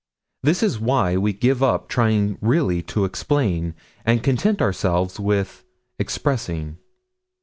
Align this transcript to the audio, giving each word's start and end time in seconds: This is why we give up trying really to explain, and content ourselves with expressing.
This 0.41 0.63
is 0.63 0.79
why 0.79 1.15
we 1.17 1.31
give 1.31 1.61
up 1.61 1.87
trying 1.87 2.39
really 2.41 2.81
to 2.89 3.05
explain, 3.05 3.75
and 4.03 4.23
content 4.23 4.59
ourselves 4.59 5.19
with 5.19 5.63
expressing. 5.99 6.79